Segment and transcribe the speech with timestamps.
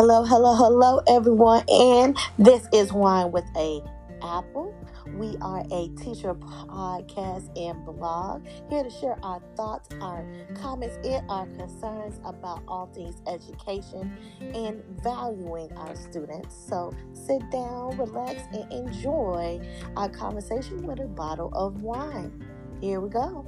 [0.00, 3.82] Hello, hello, hello, everyone, and this is Wine with a
[4.22, 4.72] Apple.
[5.16, 10.24] We are a teacher podcast and blog here to share our thoughts, our
[10.54, 16.54] comments, and our concerns about all things education and valuing our students.
[16.68, 19.60] So sit down, relax, and enjoy
[19.96, 22.46] our conversation with a bottle of wine.
[22.80, 23.44] Here we go.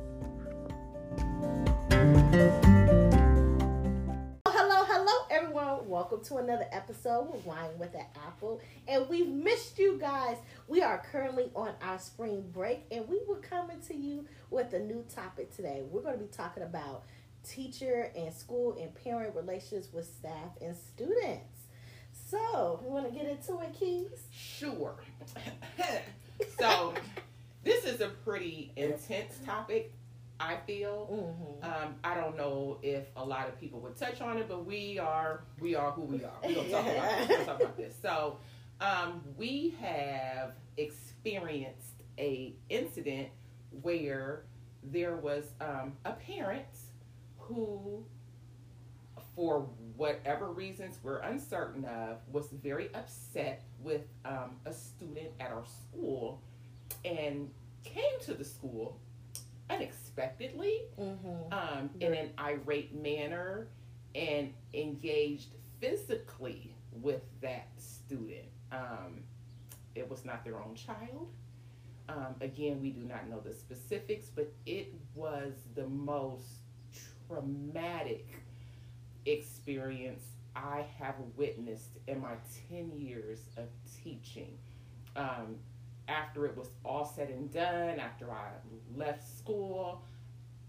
[6.11, 8.61] Welcome to another episode with Wine with an Apple.
[8.89, 10.39] And we've missed you guys.
[10.67, 14.81] We are currently on our spring break, and we were coming to you with a
[14.81, 15.85] new topic today.
[15.89, 17.05] We're going to be talking about
[17.49, 21.61] teacher and school and parent relations with staff and students.
[22.29, 24.25] So, you want to get into it, Keys?
[24.33, 24.97] Sure.
[26.59, 26.93] so,
[27.63, 29.93] this is a pretty intense topic
[30.41, 31.07] I feel.
[31.13, 31.65] Mm-hmm.
[31.65, 34.99] Um, I don't know if a lot of people would touch on it, but we
[34.99, 36.33] are we are who we are.
[36.43, 37.47] We're gonna talk about this.
[37.47, 37.95] talk about this.
[38.01, 38.39] So
[38.81, 43.29] um, we have experienced a incident
[43.83, 44.45] where
[44.83, 46.65] there was um, a parent
[47.37, 48.03] who,
[49.37, 55.65] for whatever reasons we're uncertain of, was very upset with um, a student at our
[55.67, 56.41] school
[57.05, 57.51] and
[57.85, 58.99] came to the school
[59.71, 61.53] unexpectedly mm-hmm.
[61.53, 63.69] um, in an irate manner
[64.15, 68.49] and engaged physically with that student.
[68.73, 69.23] Um,
[69.95, 71.29] it was not their own child.
[72.09, 76.47] Um, again, we do not know the specifics, but it was the most
[77.29, 78.27] traumatic
[79.27, 80.25] experience
[80.57, 82.35] I have witnessed in my
[82.69, 83.69] 10 years of
[84.03, 84.59] teaching.
[85.15, 85.57] Um,
[86.11, 88.49] after it was all said and done, after I
[88.97, 90.03] left school,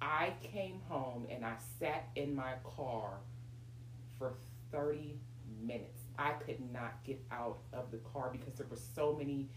[0.02, 3.20] I came home and I sat in my car
[4.18, 4.36] for
[4.72, 5.20] 30
[5.62, 6.02] minutes.
[6.18, 9.50] I could not get out of the car because there were so many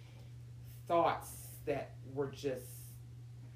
[0.89, 1.31] thoughts
[1.67, 2.67] that were just,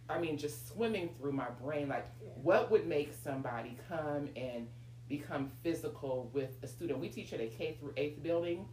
[0.09, 1.89] I mean, just swimming through my brain.
[1.89, 2.07] Like,
[2.43, 4.69] what would make somebody come and
[5.09, 6.99] become physical with a student?
[6.99, 8.67] We teach at a K through eighth building,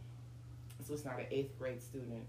[0.86, 2.24] so it's not an eighth grade student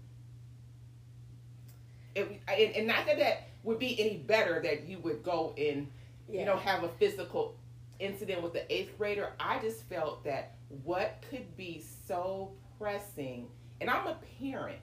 [2.18, 5.88] it, and, and not that that would be any better that you would go and
[6.28, 6.40] yeah.
[6.40, 7.56] you know have a physical
[7.98, 9.32] incident with the eighth grader.
[9.40, 13.48] I just felt that what could be so pressing,
[13.80, 14.78] and I'm a parent,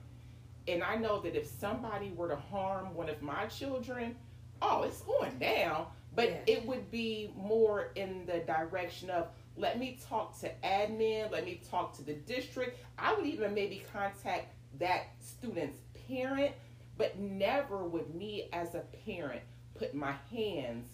[0.68, 4.16] and I know that if somebody were to harm one of my children,
[4.62, 5.86] oh, it's going down.
[6.14, 6.54] But yeah.
[6.54, 11.60] it would be more in the direction of let me talk to admin, let me
[11.70, 12.78] talk to the district.
[12.98, 16.52] I would even maybe contact that student's parent
[16.98, 19.42] but never would me as a parent
[19.74, 20.88] put my hands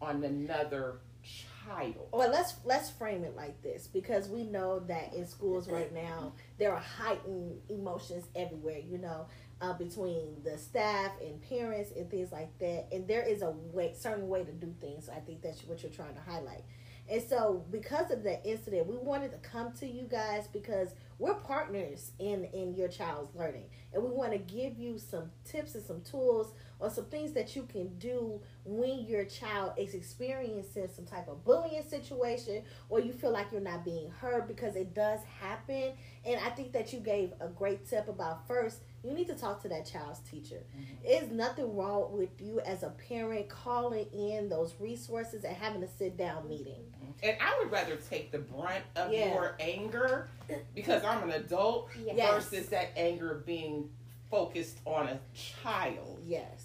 [0.00, 2.08] on another child.
[2.12, 6.32] Well, let's let's frame it like this because we know that in schools right now
[6.58, 8.78] there are heightened emotions everywhere.
[8.78, 9.26] You know,
[9.60, 13.94] uh, between the staff and parents and things like that, and there is a way,
[13.96, 15.08] certain way to do things.
[15.08, 16.64] I think that's what you're trying to highlight.
[17.10, 21.34] And so, because of that incident, we wanted to come to you guys because we're
[21.34, 25.84] partners in in your child's learning, and we want to give you some tips and
[25.84, 31.04] some tools or some things that you can do when your child is experiencing some
[31.04, 35.20] type of bullying situation or you feel like you're not being heard because it does
[35.40, 35.92] happen.
[36.24, 39.62] And I think that you gave a great tip about first you need to talk
[39.62, 40.62] to that child's teacher.
[40.76, 40.94] Mm-hmm.
[41.04, 45.88] There's nothing wrong with you as a parent calling in those resources and having a
[45.88, 46.82] sit down meeting.
[47.22, 49.32] And I would rather take the brunt of yeah.
[49.32, 50.28] your anger
[50.74, 52.30] because I'm an adult yes.
[52.32, 53.90] versus that anger being
[54.30, 56.20] focused on a child.
[56.24, 56.64] Yes.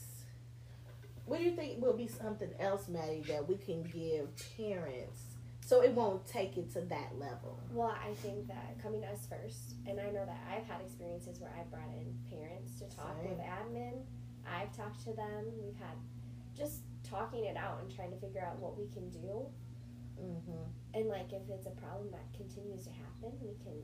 [1.26, 4.28] What do you think will be something else, Maddie, that we can give
[4.58, 5.22] parents
[5.66, 7.58] so it won't take it to that level.
[7.72, 11.40] Well, I think that coming to us first, and I know that I've had experiences
[11.40, 13.30] where I've brought in parents to talk Same.
[13.30, 14.02] with admin.
[14.46, 15.46] I've talked to them.
[15.64, 15.96] We've had
[16.56, 19.46] just talking it out and trying to figure out what we can do.
[20.20, 20.98] Mm-hmm.
[21.00, 23.82] And like if it's a problem that continues to happen, we can,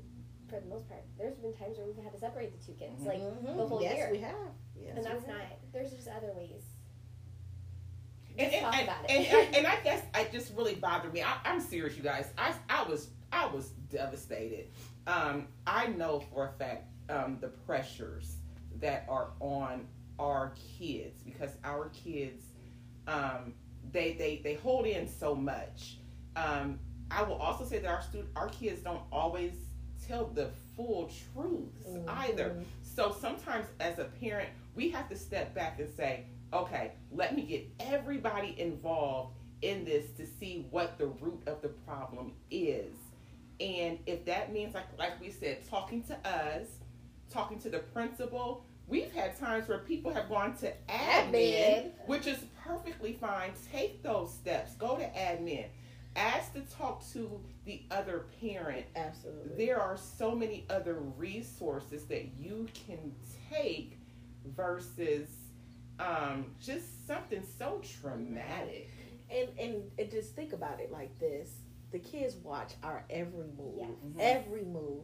[0.49, 3.01] for the most part, there's been times where we've had to separate the two kids,
[3.03, 3.57] like mm-hmm.
[3.57, 4.05] the whole yes, year.
[4.05, 4.53] Yes, we have.
[4.75, 5.41] Yes, and that's not.
[5.73, 6.63] There's just other ways
[8.39, 11.21] and, and, and, and, and, I guess it just really bothered me.
[11.21, 12.27] I, am serious, you guys.
[12.37, 14.69] I, I was I was devastated.
[15.07, 18.37] Um, I know for a fact um, the pressures
[18.79, 19.87] that are on
[20.19, 22.45] our kids because our kids
[23.07, 23.53] um,
[23.91, 25.98] they they they hold in so much.
[26.39, 26.79] Um,
[27.11, 29.53] I will also say that our student our kids don't always
[30.07, 32.09] tell the full truths mm-hmm.
[32.09, 32.55] either.
[32.81, 37.43] So sometimes as a parent, we have to step back and say, okay, let me
[37.43, 42.93] get everybody involved in this to see what the root of the problem is.
[43.59, 46.67] And if that means like like we said, talking to us,
[47.29, 51.91] talking to the principal, we've had times where people have gone to admin, admin.
[52.05, 53.51] which is perfectly fine.
[53.71, 54.75] Take those steps.
[54.75, 55.65] Go to admin.
[56.19, 58.85] Ask to talk to the other parent.
[58.95, 59.65] Absolutely.
[59.65, 63.13] There are so many other resources that you can
[63.49, 63.97] take
[64.55, 65.29] versus
[65.99, 68.89] um, just something so traumatic.
[69.31, 71.51] And, and and just think about it like this:
[71.91, 73.89] the kids watch our every move, yes.
[73.89, 74.19] mm-hmm.
[74.19, 75.03] every move,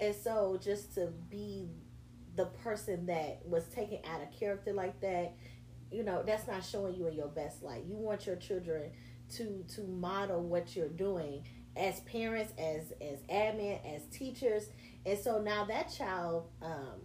[0.00, 1.68] and so just to be
[2.36, 5.34] the person that was taken out of character like that,
[5.90, 7.84] you know, that's not showing you in your best light.
[7.86, 8.90] You want your children
[9.34, 11.44] to to model what you're doing
[11.76, 14.68] as parents, as as admin, as teachers,
[15.04, 17.00] and so now that child um,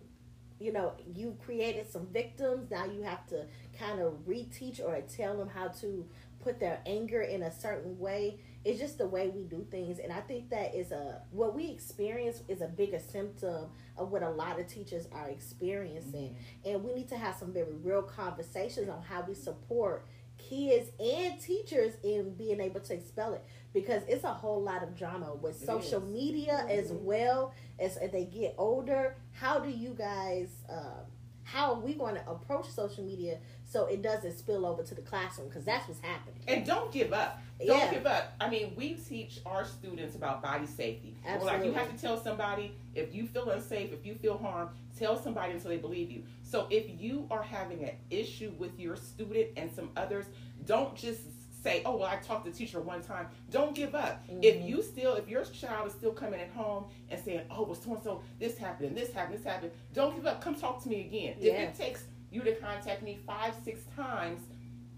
[0.62, 2.70] you know, you created some victims.
[2.70, 3.48] Now you have to
[3.78, 6.08] kind of reteach or tell them how to
[6.40, 8.40] put their anger in a certain way.
[8.64, 11.68] It's just the way we do things, and I think that is a what we
[11.70, 16.70] experience is a bigger symptom of what a lot of teachers are experiencing, mm-hmm.
[16.70, 20.06] and we need to have some very real conversations on how we support
[20.52, 23.44] kids and teachers in being able to expel it
[23.74, 26.14] because it's a whole lot of drama with it social is.
[26.14, 26.80] media mm-hmm.
[26.80, 29.16] as well as, as they get older.
[29.32, 30.50] How do you guys?
[30.70, 31.06] Uh,
[31.52, 35.02] how are we going to approach social media so it doesn't spill over to the
[35.02, 36.36] classroom because that's what's happening.
[36.48, 37.42] And don't give up.
[37.66, 37.94] Don't yeah.
[37.94, 38.34] give up.
[38.40, 41.16] I mean, we teach our students about body safety.
[41.26, 41.60] Absolutely.
[41.60, 45.22] Like you have to tell somebody if you feel unsafe, if you feel harmed, tell
[45.22, 46.24] somebody until they believe you.
[46.44, 50.26] So if you are having an issue with your student and some others,
[50.66, 51.22] don't just
[51.62, 54.26] say, "Oh, well, I talked to the teacher one time." Don't give up.
[54.28, 54.44] Mm-hmm.
[54.44, 57.76] If you still, if your child is still coming at home and saying, "Oh, well,
[57.76, 60.42] so and so, this happened, this happened, this happened," don't give up.
[60.42, 61.36] Come talk to me again.
[61.40, 61.54] Yeah.
[61.54, 64.42] If it takes you to contact me five, six times,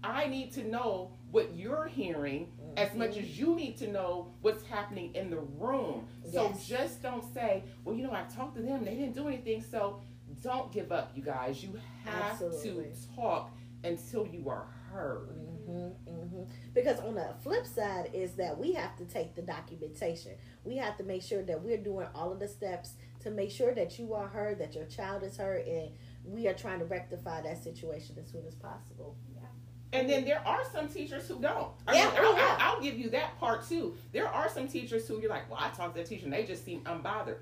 [0.02, 2.78] I need to know what you're hearing mm-hmm.
[2.78, 6.06] as much as you need to know what's happening in the room.
[6.30, 9.64] So just don't say, well, you know, I talked to them, they didn't do anything.
[9.68, 10.00] So
[10.42, 11.62] don't give up, you guys.
[11.62, 12.90] You have Absolutely.
[12.90, 13.50] to talk
[13.84, 15.28] until you are heard.
[15.68, 16.42] Mm-hmm, mm-hmm.
[16.74, 20.32] Because on the flip side is that we have to take the documentation.
[20.64, 23.74] We have to make sure that we're doing all of the steps to make sure
[23.74, 25.90] that you are heard, that your child is heard, and
[26.24, 29.16] we are trying to rectify that situation as soon as possible.
[29.34, 29.98] Yeah.
[29.98, 31.68] And then there are some teachers who don't.
[31.86, 32.56] I yeah, mean, I'll, yeah.
[32.58, 33.94] I'll, I'll, give you that part too.
[34.12, 36.44] There are some teachers who you're like, well, I talked to the teacher and they
[36.44, 37.38] just seem unbothered.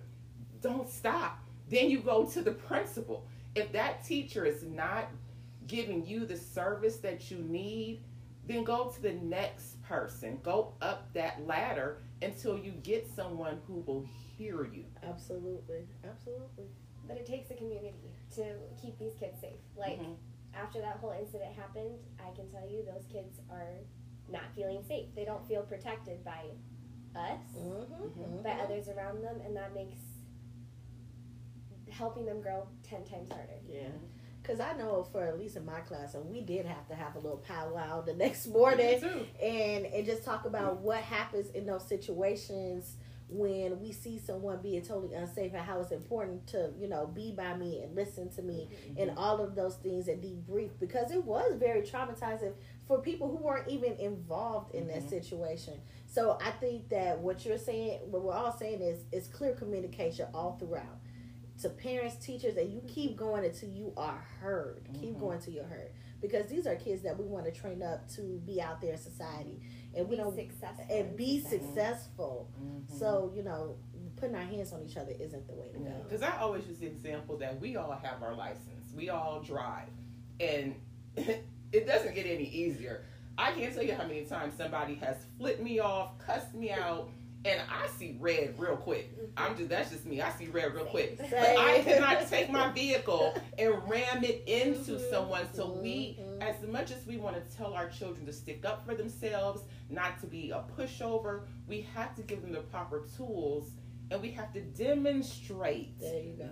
[0.61, 1.39] Don't stop.
[1.69, 3.27] Then you go to the principal.
[3.55, 5.09] If that teacher is not
[5.67, 8.03] giving you the service that you need,
[8.47, 10.39] then go to the next person.
[10.43, 14.07] Go up that ladder until you get someone who will
[14.37, 14.85] hear you.
[15.03, 15.87] Absolutely.
[16.09, 16.67] Absolutely.
[17.07, 17.95] But it takes a community
[18.37, 18.45] to
[18.81, 19.61] keep these kids safe.
[19.77, 20.13] Like mm-hmm.
[20.55, 23.79] after that whole incident happened, I can tell you those kids are
[24.31, 25.07] not feeling safe.
[25.15, 26.45] They don't feel protected by
[27.15, 28.43] us, mm-hmm.
[28.43, 28.61] by mm-hmm.
[28.61, 29.99] others around them, and that makes
[31.91, 33.61] helping them grow 10 times harder.
[33.69, 33.89] Yeah.
[34.43, 37.15] Because I know for at least in my class, and we did have to have
[37.15, 39.03] a little powwow the next morning.
[39.43, 42.97] And, and just talk about what happens in those situations
[43.29, 47.33] when we see someone being totally unsafe and how it's important to you know be
[47.33, 49.01] by me and listen to me mm-hmm.
[49.01, 50.71] and all of those things and debrief.
[50.79, 52.53] Because it was very traumatizing
[52.87, 55.01] for people who weren't even involved in mm-hmm.
[55.01, 55.75] that situation.
[56.07, 60.27] So i think that what you're saying what we're all saying is is clear communication
[60.35, 60.99] all throughout
[61.61, 65.01] to parents teachers and you keep going until you are heard mm-hmm.
[65.01, 65.91] keep going till you're heard
[66.21, 68.99] because these are kids that we want to train up to be out there in
[68.99, 69.61] society
[69.95, 72.49] and we don't successful and be successful.
[72.63, 72.99] Mm-hmm.
[72.99, 73.77] So you know,
[74.17, 75.93] putting our hands on each other isn't the way to go.
[76.09, 79.89] Because I always use the example that we all have our license, we all drive,
[80.41, 80.75] and
[81.17, 83.05] it doesn't get any easier.
[83.37, 87.09] I can't tell you how many times somebody has flipped me off, cussed me out,
[87.45, 89.11] and I see red real quick.
[89.37, 90.21] I'm just that's just me.
[90.21, 91.19] I see red real quick.
[91.19, 95.11] But I cannot take my vehicle and ram it into mm-hmm.
[95.11, 95.47] someone.
[95.53, 96.43] So we, mm-hmm.
[96.43, 100.21] as much as we want to tell our children to stick up for themselves, not
[100.21, 103.73] to be a pushover, we have to give them the proper tools
[104.11, 105.99] and we have to demonstrate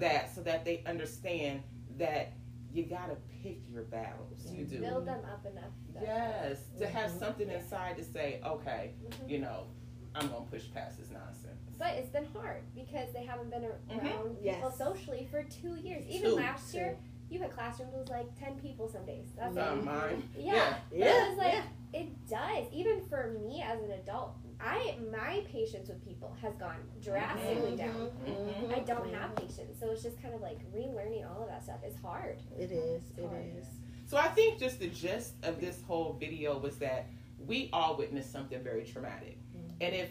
[0.00, 1.62] that so that they understand
[1.98, 2.32] that
[2.72, 4.46] you gotta pick your battles.
[4.50, 4.80] You do.
[4.80, 5.72] Build them up enough.
[6.00, 7.18] Yes, to have mm-hmm.
[7.18, 9.28] something inside to say, okay, mm-hmm.
[9.28, 9.66] you know,
[10.14, 11.76] I'm gonna push past this nonsense.
[11.78, 13.98] But it's been hard because they haven't been mm-hmm.
[13.98, 14.44] around mm-hmm.
[14.44, 14.78] people yes.
[14.78, 16.04] socially for two years.
[16.08, 16.36] Even two.
[16.36, 16.96] last year,
[17.30, 19.26] you had classrooms with like ten people some days.
[19.38, 20.28] That's not mine.
[20.38, 20.74] Yeah, yeah.
[20.92, 21.06] yeah.
[21.06, 22.00] It was like yeah.
[22.00, 22.72] it does.
[22.72, 27.76] Even for me as an adult, I my patience with people has gone drastically mm-hmm.
[27.76, 28.10] down.
[28.26, 28.74] Mm-hmm.
[28.74, 31.80] I don't have patience, so it's just kind of like relearning all of that stuff
[31.86, 32.42] is hard.
[32.58, 33.02] It is.
[33.10, 33.44] It's it hard.
[33.58, 33.66] is.
[34.06, 37.06] So I think just the gist of this whole video was that
[37.46, 39.38] we all witnessed something very traumatic
[39.80, 40.10] and if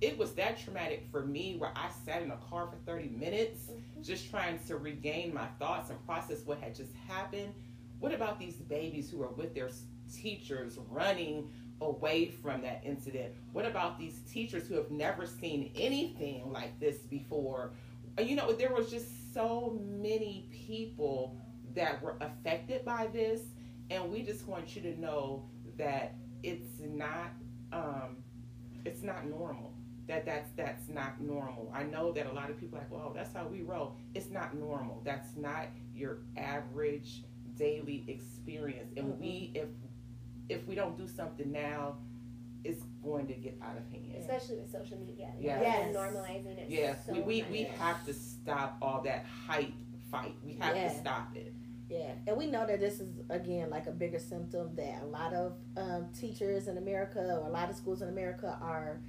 [0.00, 3.64] it was that traumatic for me where I sat in a car for 30 minutes
[3.64, 4.02] mm-hmm.
[4.02, 7.52] just trying to regain my thoughts and process what had just happened.
[7.98, 9.68] What about these babies who are with their
[10.14, 11.50] teachers running
[11.82, 13.34] away from that incident?
[13.52, 17.72] What about these teachers who have never seen anything like this before?
[18.18, 21.36] You know, there was just so many people
[21.74, 23.40] that were affected by this,
[23.90, 25.44] and we just want you to know
[25.76, 27.32] that it's not
[27.72, 28.16] um,
[28.84, 29.72] it's not normal
[30.10, 31.72] that that's that's not normal.
[31.72, 33.94] I know that a lot of people are like, well, that's how we roll.
[34.14, 35.00] It's not normal.
[35.04, 37.22] That's not your average
[37.56, 38.92] daily experience.
[38.96, 39.20] And mm-hmm.
[39.20, 39.68] we if
[40.48, 41.96] if we don't do something now,
[42.64, 44.16] it's going to get out of hand.
[44.18, 45.30] Especially with social media.
[45.38, 45.60] Yes.
[45.62, 45.96] yes.
[45.96, 46.66] normalizing it.
[46.68, 47.06] Yes.
[47.06, 49.72] So we we, we have to stop all that hype
[50.10, 50.34] fight.
[50.44, 50.88] We have yeah.
[50.88, 51.54] to stop it.
[51.90, 55.34] Yeah, and we know that this is again like a bigger symptom that a lot
[55.34, 59.00] of um, teachers in America or a lot of schools in America are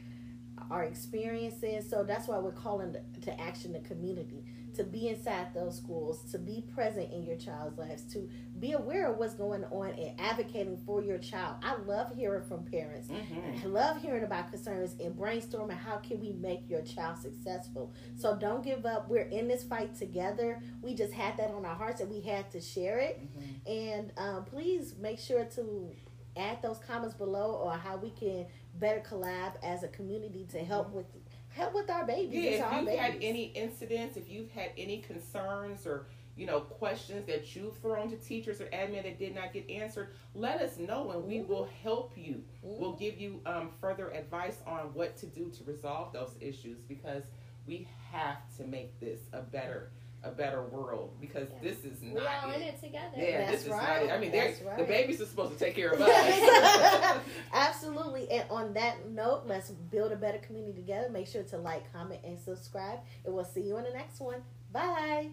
[0.70, 1.82] are experiencing.
[1.82, 4.44] So that's why we're calling to action the community
[4.76, 9.12] to be inside those schools, to be present in your child's lives, to be aware
[9.12, 11.58] of what's going on and advocating for your child.
[11.64, 13.10] I love hearing from parents.
[13.10, 13.66] Mm-hmm.
[13.66, 17.94] I love hearing about concerns and brainstorming how can we make your child successful.
[18.16, 19.10] So don't give up.
[19.10, 20.62] We're in this fight together.
[20.82, 23.20] We just had that on our hearts and we had to share it.
[23.22, 23.72] Mm-hmm.
[23.72, 25.92] And um, please make sure to
[26.38, 28.46] add those comments below or how we can
[28.80, 30.98] better collab as a community to help mm-hmm.
[30.98, 31.06] with
[31.50, 32.44] help with our babies.
[32.44, 33.00] Yeah, if you've babies.
[33.00, 36.08] had any incidents, if you've had any concerns or
[36.38, 40.14] you know questions that you've thrown to teachers or admin that did not get answered,
[40.34, 41.52] let us know and we mm-hmm.
[41.52, 42.44] will help you.
[42.66, 42.82] Mm-hmm.
[42.82, 47.24] We'll give you um, further advice on what to do to resolve those issues because
[47.68, 49.92] we have to make this a better
[50.24, 51.70] a better world because yeah.
[51.70, 52.16] this is not.
[52.16, 52.56] We're all it.
[52.58, 53.12] in it together.
[53.18, 53.88] Yeah, That's this is right.
[53.88, 54.12] not it.
[54.12, 54.78] I mean, right.
[54.78, 57.18] the babies are supposed to take care of us.
[57.54, 58.30] Absolutely.
[58.30, 61.10] And on that note, let's build a better community together.
[61.10, 63.00] Make sure to like, comment, and subscribe.
[63.26, 64.44] And we'll see you in the next one.
[64.72, 65.30] Bye.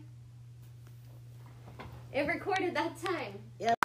[2.13, 3.39] It recorded that time.
[3.61, 3.78] Yep.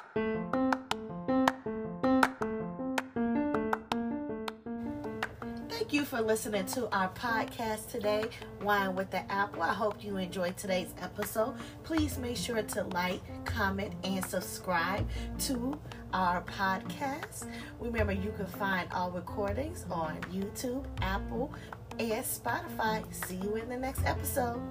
[5.84, 8.24] Thank you for listening to our podcast today,
[8.62, 9.64] Wine with the Apple.
[9.64, 11.56] I hope you enjoyed today's episode.
[11.84, 15.06] Please make sure to like, comment, and subscribe
[15.40, 15.78] to
[16.14, 17.50] our podcast.
[17.82, 21.54] Remember, you can find all recordings on YouTube, Apple,
[22.00, 23.04] and Spotify.
[23.14, 24.62] See you in the next episode.